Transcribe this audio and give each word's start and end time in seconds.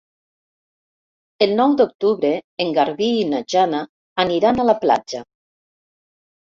El 1.47 1.53
nou 1.59 1.75
d'octubre 1.83 2.33
en 2.67 2.73
Garbí 2.79 3.11
i 3.19 3.29
na 3.35 3.43
Jana 3.57 3.85
aniran 4.27 4.59
a 4.59 4.69
la 4.73 4.79
platja. 4.85 5.27